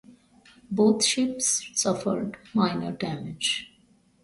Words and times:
Both 0.71 1.03
ships 1.05 1.69
suffered 1.79 2.35
minor 2.55 2.91
damage. 2.91 3.71